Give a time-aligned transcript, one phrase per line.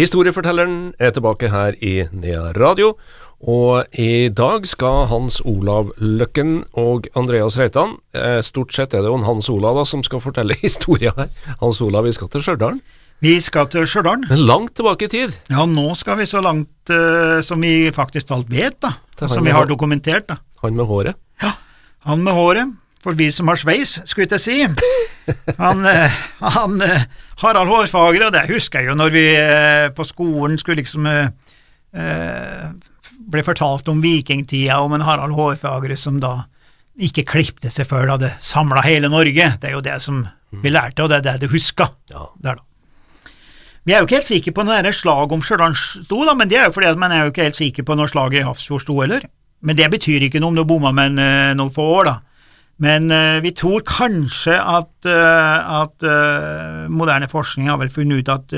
[0.00, 2.94] Historiefortelleren er tilbake her i Nea Radio,
[3.44, 9.10] og i dag skal Hans Olav Løkken og Andreas Reitan eh, Stort sett er det
[9.10, 11.28] jo en Hans Olav da, som skal fortelle historien her.
[11.60, 12.80] Hans Olav, vi skal til Stjørdal.
[13.20, 14.24] Vi skal til Stjørdal.
[14.30, 15.36] Men langt tilbake i tid.
[15.52, 18.94] Ja, nå skal vi så langt uh, som vi faktisk alt vet, da.
[19.26, 20.38] Som vi vi har dokumentert, da.
[20.64, 21.20] Han med håret.
[21.44, 21.52] Ja,
[22.08, 24.58] han med håret, for vi som har sveis, skulle jeg si.
[25.58, 27.06] Han, eh, han eh,
[27.40, 32.64] Harald Hårfagre, og det husker jeg jo når vi eh, på skolen skulle liksom eh,
[33.30, 36.42] ble fortalt om vikingtida, om en Harald Hårfagre som da
[37.00, 39.52] ikke klipte seg før det hadde samla hele Norge.
[39.60, 41.94] Det er jo det som vi lærte, og det er det du husker.
[42.10, 42.26] Ja.
[42.42, 43.30] Der, da.
[43.86, 46.50] Vi er jo ikke helt sikre på når det slag om Stjørdal sto, da, men
[46.50, 48.44] det er jo fordi at man er jo ikke helt sikker på når slaget i
[48.44, 49.24] Hafrsfjord sto heller.
[49.64, 52.18] Men det betyr ikke noe om du bomma med en, noen få år, da.
[52.80, 58.30] Men uh, vi tror kanskje at, uh, at uh, moderne forskning har vel funnet ut
[58.32, 58.54] at,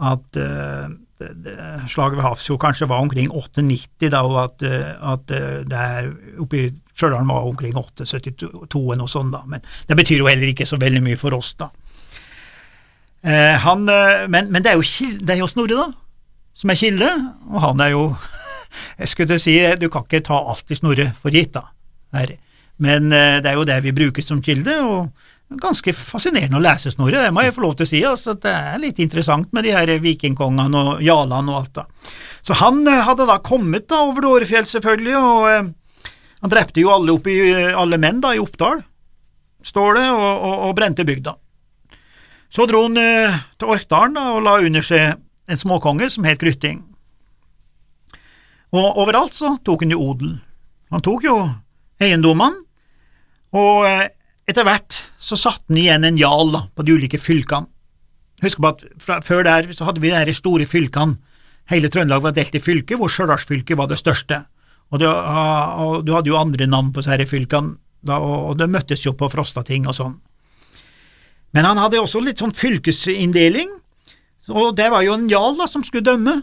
[0.00, 1.56] at det, det,
[1.88, 4.64] slaget ved Hafrsfjord kanskje var omkring 890, da, og at,
[5.12, 5.28] at
[5.68, 6.08] det her
[6.42, 9.42] oppe i Stjørdal var omkring 872 eller noe sånt, da.
[9.46, 11.70] Men det betyr jo heller ikke så veldig mye for oss, da.
[13.64, 13.86] Han,
[14.30, 14.84] men, men det er jo,
[15.22, 15.86] det er jo Snorre, da,
[16.58, 17.10] som er kilde,
[17.50, 18.08] og han er jo
[19.00, 21.68] Jeg skulle si, du kan ikke ta alt i Snorre for gitt, da.
[22.14, 22.34] Her.
[22.82, 26.90] Men eh, det er jo det vi bruker som kilde, og ganske fascinerende å lese
[26.90, 28.00] Snorre, det må jeg få lov til å si.
[28.06, 32.10] altså, Det er litt interessant med de her vikingkongene og jarlene og alt, da.
[32.42, 36.10] Så han eh, hadde da kommet da over Dårefjell, selvfølgelig, og eh,
[36.44, 37.38] han drepte jo alle, oppi,
[37.72, 38.82] alle menn da i Oppdal,
[39.64, 41.38] står det, og, og, og brente bygda.
[42.52, 42.98] Så dro han
[43.58, 45.16] til Orkdalen da, og la under seg
[45.50, 46.82] en småkonge som het Grytting.
[48.74, 50.36] Og overalt så tok han jo odel.
[50.94, 51.38] Han tok jo
[52.04, 52.62] eiendommene,
[53.54, 54.08] og eh,
[54.50, 57.70] etter hvert så satte han igjen en jarl på de ulike fylkene.
[58.42, 61.16] Husk på at fra, før der så hadde vi de store fylkene.
[61.70, 64.42] Hele Trøndelag var delt i fylker, hvor Stjørdalsfylket var det største.
[64.92, 68.58] Og, det, ah, og du hadde jo andre navn på disse fylkene, da, og, og
[68.60, 70.18] det møttes jo på Frostating og sånn.
[71.56, 73.70] Men han hadde også litt sånn fylkesinndeling,
[74.52, 76.34] og det var jo en jarl som skulle dømme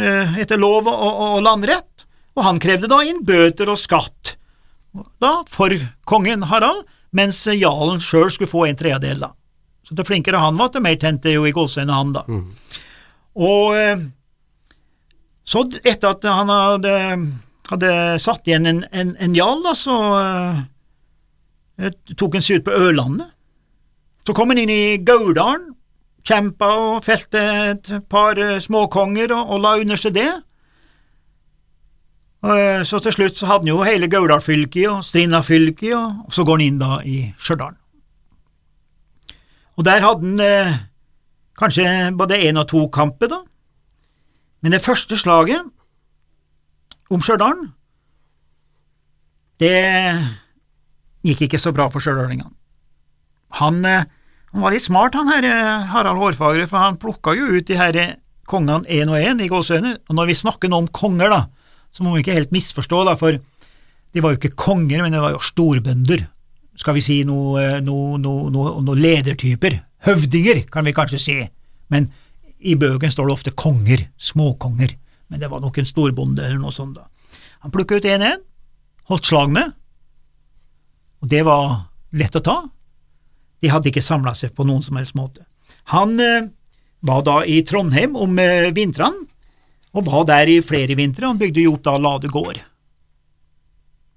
[0.00, 2.06] eh, etter lov og, og, og landrett,
[2.36, 4.15] og han krevde da inn bøter og skatt
[5.22, 5.72] da for
[6.08, 6.84] kongen Harald,
[7.16, 9.32] mens jarlen sjøl skulle få en tredjedel, da.
[9.86, 12.24] Så det flinkere han var, det mer tente jo i gåseøynene han, da.
[13.36, 14.06] Og eh,
[15.46, 16.94] så etter at han hadde,
[17.70, 17.92] hadde
[18.22, 23.30] satt igjen en, en, en jarl, da, så uh, tok han seg ut på Ørlandet.
[24.26, 25.68] Så kom han inn i Gauldalen,
[26.26, 30.30] kjempa og felte et par eh, småkonger og, og la under seg det.
[32.46, 36.60] Eh, Så til slutt så hadde han jo hele Gauldalfylket og Strinda-fylket, og så går
[36.60, 37.74] han inn da i Stjørdal.
[39.76, 40.76] Og der hadde han eh,
[41.58, 43.40] kanskje både én og to kamper, da.
[44.62, 45.64] Men det første slaget
[47.10, 47.72] om Stjørdal,
[49.60, 49.74] det
[51.26, 52.52] gikk ikke så bra for stjørdalingene.
[53.58, 54.04] Han, eh,
[54.52, 57.76] han var litt smart, han her eh, Harald Hårfagre, for han plukka jo ut de
[57.80, 58.00] her
[58.46, 59.96] kongene én og én i gåseøyne.
[60.08, 61.46] Og når vi snakker nå om konger, da,
[61.96, 65.22] så må vi ikke helt misforstå, da, for de var jo ikke konger, men de
[65.22, 66.26] var jo storbønder.
[66.76, 69.78] Skal vi si noe, eh, noe, noe, noe ledertyper.
[70.04, 71.36] Høvdinger, kan vi kanskje si.
[71.88, 72.10] Men
[72.60, 74.92] i bøken står det ofte konger, småkonger.
[75.32, 77.08] Men det var nok en storbonde eller noe sånt, da.
[77.64, 78.44] Han plukka ut én en,
[79.08, 79.72] holdt slag med,
[81.24, 82.56] og det var lett å ta.
[83.64, 85.46] De hadde ikke samla seg på noen som helst måte.
[85.96, 86.52] Han eh,
[87.00, 89.24] var da i Trondheim om eh, vintrene,
[89.96, 91.28] og var der i flere vintre.
[91.30, 92.60] Han bygde jo opp da Lade gård,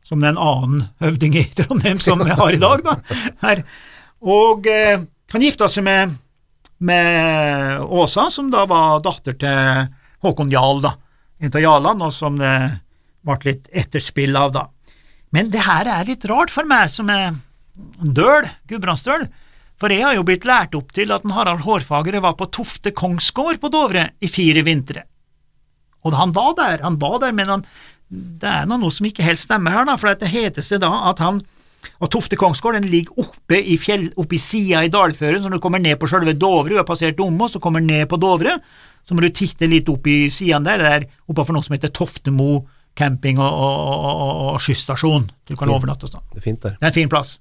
[0.03, 3.53] som den annen høvding i Trondheim som vi har i dag, da.
[4.19, 4.99] Og eh,
[5.31, 6.17] han gifta seg med,
[6.83, 9.85] med Åsa, som da var datter til
[10.25, 10.95] Håkon Jarl, da.
[11.39, 12.55] En av jarlene, og som det
[13.23, 14.65] ble litt etterspill av, da.
[15.31, 17.37] Men det her er litt rart for meg som er
[18.01, 19.27] døl, gudbrandsdøl,
[19.79, 23.61] for jeg har jo blitt lært opp til at Harald Hårfagre var på Tofte kongsgård
[23.61, 25.05] på Dovre i fire vintre.
[26.05, 27.63] Og han var der, han var der, men han,
[28.09, 31.23] det er noe som ikke helt stemmer her, da, for det heter seg da at
[31.23, 31.41] han
[31.99, 35.59] og Tofte kongsgård den ligger oppe i fjell, oppe i sida i dalføren, så når
[35.59, 38.57] du kommer ned på sjølve Dovre, du har passert Dombås og kommer ned på Dovre,
[39.07, 41.75] så må du titte litt opp i sidene der, der er oppe for noe som
[41.75, 42.65] heter Toftemo
[42.99, 45.29] camping og, og, og, og, skysstasjon.
[45.47, 46.25] Du kan overnatte og sånn.
[46.33, 46.75] Det er fint der.
[46.75, 47.37] Det er en fin plass.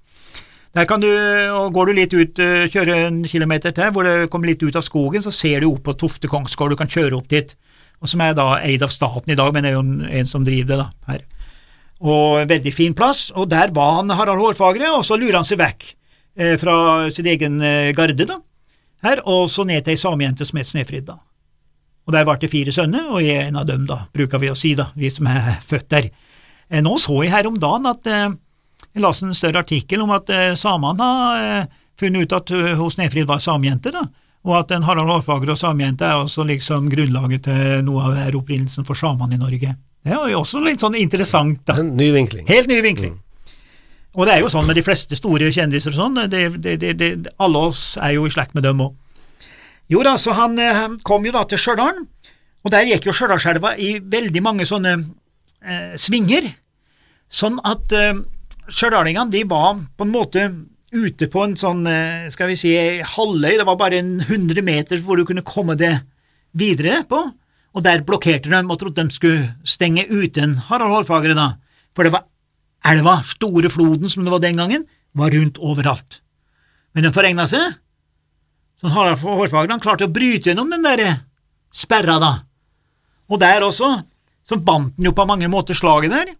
[0.76, 1.08] Der kan du,
[1.56, 4.76] og Går du litt ut, kjører kjøre en kilometer til, hvor du kommer litt ut
[4.78, 7.56] av skogen, så ser du opp på Tofte kongsgård, du kan kjøre opp dit,
[7.99, 9.85] og som er da eid av staten i dag, men det er jo
[10.21, 11.25] en, som driver det da, her.
[11.99, 15.49] Og en veldig fin plass, og der var han Harald Hårfagre, og så lurer han
[15.49, 15.89] seg vekk
[16.39, 16.77] eh, fra
[17.15, 18.39] sin egen eh, garde, da,
[19.06, 21.19] her, og så ned til ei samejente som het Snefrid, da.
[22.09, 24.53] Og der ble det fire sønner, og jeg er en av dem, da, bruker vi
[24.53, 26.09] å si, da, vi som er født der.
[26.71, 28.31] Eh, Nå så jeg her om dagen at eh,
[28.95, 32.95] jeg leste en større artikkel om at eh, samene har eh, funnet ut at hos
[32.95, 34.06] Snefrid var samejente, da,
[34.49, 38.87] og at en Harald Hårfagre og samejente er også liksom grunnlaget til noe av opprinnelsen
[38.89, 39.75] for samene i Norge.
[40.05, 41.77] Det er jo også litt sånn interessant, da.
[41.83, 42.47] En ny vinkling.
[42.49, 43.19] Helt ny vinkling.
[44.17, 47.11] Og det er jo sånn med de fleste store kjendiser og sånn, det, det, det,
[47.37, 48.97] alle oss er jo i slekt med dem òg.
[49.93, 52.00] Jo da, så han eh, kom jo da til Stjørdal,
[52.65, 56.49] og der gikk jo Stjørdalselva i veldig mange sånne eh, svinger,
[57.29, 58.17] sånn at eh,
[58.69, 60.45] stjørdalingene de var på en måte
[60.94, 62.73] ute på en sånn, eh, skal vi si,
[63.05, 65.93] halvøy, det var bare en hundre meter hvor du kunne komme det
[66.56, 67.20] videre på,
[67.76, 71.50] og der blokkerte de og trodde de skulle stenge uten Harald Hårfagre da,
[71.94, 72.25] for det var
[72.88, 76.23] elva, store floden som det var den gangen, var rundt overalt.
[76.94, 77.76] Men de forregna seg,
[78.79, 81.05] så Harald Hårfagre klarte å bryte gjennom den der
[81.75, 82.32] sperra da,
[83.29, 83.99] og der også,
[84.49, 86.32] så bandt han jo på mange måter slaget der,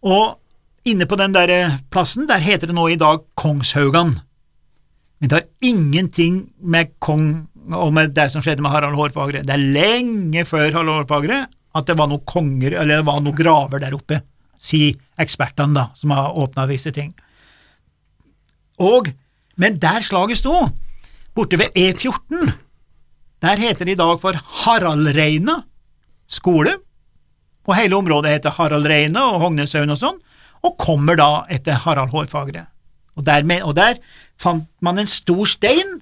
[0.00, 0.40] og
[0.88, 4.16] inne på den der plassen, der heter det nå i dag Kongshaugan.
[5.20, 7.46] Men det har ingenting med kong
[7.76, 9.42] og med det som skjedde med Harald Hårfagre.
[9.44, 11.42] Det er lenge før Harald Hårfagre
[11.76, 14.22] at det var noen konger, eller det var noen graver der oppe,
[14.60, 17.12] sier ekspertene da, som har åpna visse ting.
[18.80, 19.12] Og,
[19.60, 20.54] men der slaget sto,
[21.36, 22.56] borte ved E14,
[23.44, 25.60] der heter det i dag for Haraldreina
[26.30, 26.74] skole,
[27.68, 30.18] og hele området heter Haraldreina og Hognesauen og sånn,
[30.66, 32.66] og kommer da etter Harald Hårfagre.
[33.16, 34.00] Og dermed, og der
[34.40, 36.00] fant man en stor stein,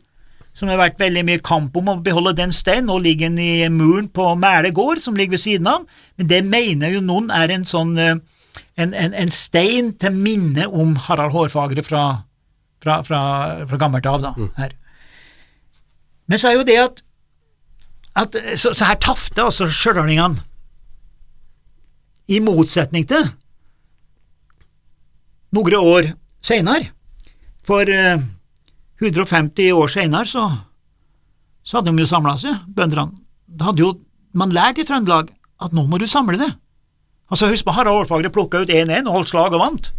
[0.54, 2.88] som det har vært veldig mye kamp om å beholde den steinen.
[2.90, 5.86] Nå ligger den i muren på Mæle gård, som ligger ved siden av,
[6.18, 8.16] men det mener jo noen er en sånn eh,
[8.78, 12.04] en, en, en stein til minne om Harald Hårfagre fra,
[12.82, 13.20] fra, fra,
[13.70, 14.74] fra gammelt av, da, her.
[16.28, 17.02] Men så er jo det at,
[18.18, 20.44] at så, så her tafte altså stjørdalingene,
[22.28, 23.24] i motsetning til
[25.54, 26.12] noen år
[26.44, 26.90] senere,
[27.66, 28.20] for eh,
[29.00, 30.44] 150 år senere så,
[31.62, 33.20] så hadde de jo samla seg, bøndene.
[33.48, 33.92] Da hadde jo
[34.36, 36.50] man lært i Trøndelag at nå må du samle det.
[37.28, 39.90] Altså Husk på Harald Hårfagre plukka ut 1-1 og holdt slag og vant.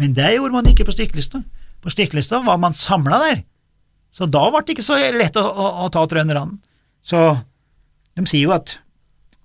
[0.00, 1.44] Men det gjorde man ikke på Stiklestad.
[1.80, 3.42] På Stiklestad var man samla der,
[4.12, 6.58] så da ble det ikke så lett å, å, å ta trønderne.
[7.00, 7.20] Så
[8.18, 8.74] de sier jo at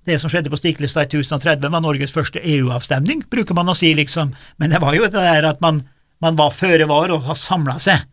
[0.06, 3.92] det som skjedde på Stiklestad i 1030 var Norges første EU-avstemning, bruker man å si,
[3.98, 5.82] liksom, men det var jo det der at man,
[6.22, 8.06] man var føre var og har samla seg.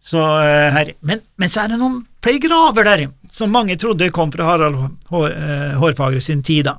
[0.00, 0.94] Så, uh, her.
[1.04, 4.78] Men, men, så er det noen flere graver der, som mange trodde kom fra Harald
[5.12, 6.78] Hår, uh, Hårfagre sin tid, da,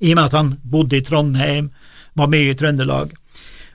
[0.00, 1.70] i og med at han bodde i Trondheim,
[2.18, 3.12] var mye i Trøndelag.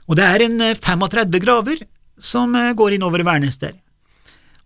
[0.04, 1.86] Og det er en uh, 35 graver
[2.20, 3.72] som går innover Værnes der.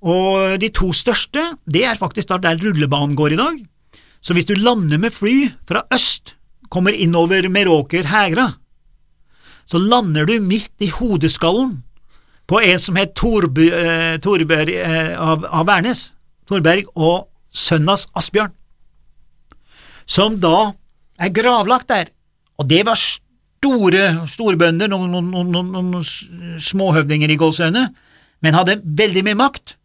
[0.05, 3.57] Og de to største, det er faktisk der rullebanen går i dag.
[4.21, 6.35] Så hvis du lander med fly fra øst,
[6.69, 8.53] kommer innover Meråker–Hegra,
[9.69, 11.83] så lander du midt i hodeskallen
[12.49, 16.15] på en som het Torb, eh, Torberg eh, av, av Værnes,
[16.49, 18.55] Torberg og sønnas Asbjørn,
[20.09, 20.73] som da
[21.21, 22.09] er gravlagt der,
[22.57, 27.89] og det var store storbønder, noen, noen, noen, noen småhøvdinger i Gålsøyene,
[28.41, 29.77] men hadde veldig mye makt,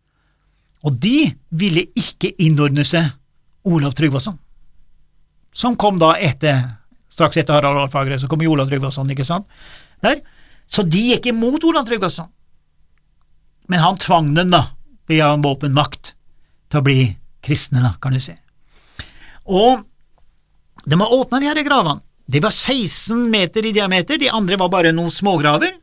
[0.88, 3.12] og de ville ikke innordne seg
[3.64, 4.38] Olav Tryggvason,
[5.54, 6.62] som kom da etter,
[7.14, 9.48] straks etter Harald Alfagre, så kom jo Olav Tryggvason, ikke sant,
[10.04, 10.22] der,
[10.68, 12.30] så de gikk imot Olav Tryggvason,
[13.72, 14.66] men han tvang dem da,
[15.08, 16.16] via våpenmakt,
[16.72, 16.98] til å bli
[17.44, 18.36] kristne, da, kan du si.
[19.46, 19.84] Og
[20.84, 22.02] de har åpna de her gravene.
[22.26, 25.76] De var 16 meter i diameter, de andre var bare noen smågraver.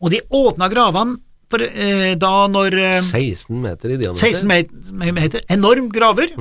[0.00, 1.18] Og de åpna gravene
[1.52, 4.20] for, eh, da når eh, 16 meter i diameter.
[4.20, 6.32] 16 meter, meter, enorm graver.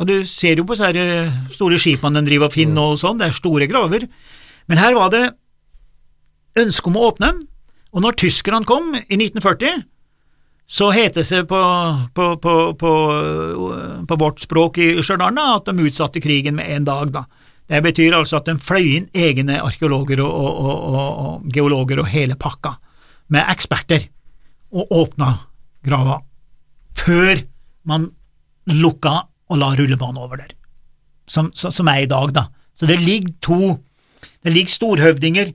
[0.00, 3.00] Og du ser jo på så her eh, store skipene den driver og finner og
[3.00, 4.08] sånn, det er store graver.
[4.70, 5.24] Men her var det
[6.60, 7.40] ønske om å åpne dem,
[7.92, 9.84] og når tyskerne kom i 1940,
[10.72, 11.60] så het det seg på,
[12.16, 12.92] på, på, på,
[14.08, 17.12] på vårt språk i Stjørdal at de utsatte krigen med en dag.
[17.12, 17.24] da.
[17.68, 22.00] Det betyr altså at de fløy inn egne arkeologer og, og, og, og, og geologer
[22.00, 22.76] og hele pakka,
[23.32, 24.08] med eksperter,
[24.72, 25.32] og åpna
[25.84, 26.20] grava,
[26.96, 27.42] før
[27.88, 28.08] man
[28.70, 29.14] lukka
[29.52, 30.54] og la rullebanen over der,
[31.28, 32.46] som, som, er i dag, da.
[32.78, 33.60] Så det ligger to,
[34.42, 35.52] det ligger storhøvdinger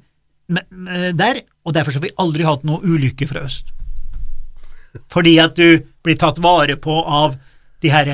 [0.48, 3.74] der, og derfor har vi aldri hatt noe ulykke fra øst.
[5.12, 7.36] Fordi at du blir tatt vare på av
[7.84, 8.12] de her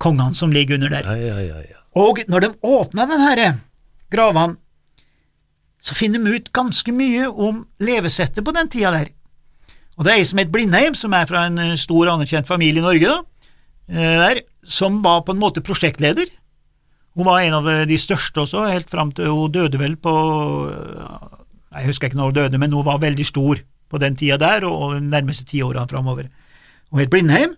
[0.00, 1.08] kongene som ligger under der.
[1.08, 1.80] Ja, ja, ja.
[1.94, 3.42] Og når de åpna den her
[4.10, 4.56] gravene,
[5.84, 9.10] så finner de ut ganske mye om levesettet på den tida der.
[9.94, 12.82] Og det er ei som het Blindheim, som er fra en eh, stor, anerkjent familie
[12.82, 13.50] i Norge, da,
[13.90, 16.30] eh, der, som var på en måte prosjektleder.
[17.14, 20.12] Hun var en av de største også, helt fram til hun døde vel på
[21.74, 23.60] Jeg husker ikke når hun døde, men hun var veldig stor
[23.90, 26.26] på den tida der, og de nærmeste ti åra framover.
[26.90, 27.54] Hun het Blindheim,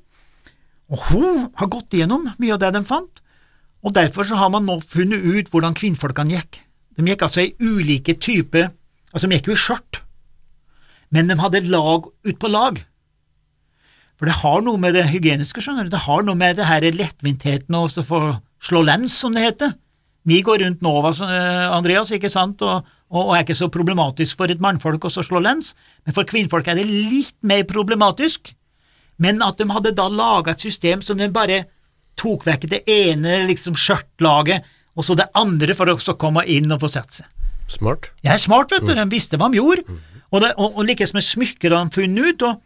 [0.93, 3.23] og hun har gått igjennom mye av det de fant,
[3.81, 6.61] og derfor så har man nå funnet ut hvordan kvinnfolkene gikk.
[6.97, 8.73] De gikk altså i ulike typer
[9.15, 9.99] Altså, de gikk jo i skjørt,
[11.15, 12.83] men de hadde lag utpå lag.
[14.17, 16.85] For det har noe med det hygieniske, skjønner du, det har noe med det her
[16.89, 18.21] lettvintheten og å få
[18.65, 19.75] slå lens, som det heter.
[20.27, 20.93] Vi går rundt nå,
[21.71, 25.75] Andreas, ikke sant, og, og, er ikke så problematisk for et mannfolk å slå lens,
[26.07, 28.55] men for kvinnfolk er det litt mer problematisk.
[29.23, 31.63] Men at de hadde da laga et system som de bare
[32.19, 34.65] tok vekk det ene liksom skjørtlaget,
[34.97, 37.33] og så det andre for å komme inn og få sette seg.
[37.71, 38.11] Smart.
[38.25, 39.99] Jeg er smart, vet du, de visste hva de gjorde.
[40.37, 42.59] Og, det, og, og likeså med smykker har de funnet ut, og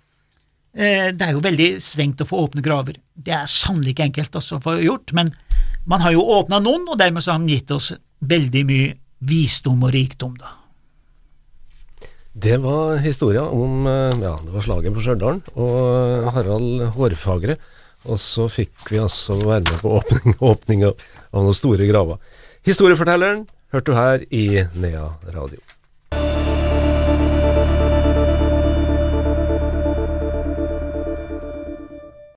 [0.74, 2.98] eh, det er jo veldig strengt å få åpne graver.
[3.14, 5.30] Det er sannelig ikke enkelt også å få gjort, men
[5.90, 8.96] man har jo åpna noen, og dermed så har de gitt oss veldig mye
[9.30, 10.56] visdom og rikdom, da.
[12.40, 17.58] Det var historia om eh, ja, det var slaget på Stjørdal og Harald Hårfagre.
[18.08, 22.22] Og så fikk vi altså være med på åpning, åpning av, av noen store graver.
[22.66, 24.46] Historiefortelleren hørte du her i
[24.78, 25.60] Nea Radio.